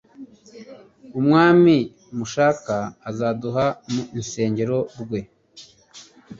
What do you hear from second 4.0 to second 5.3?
nisengero rwe,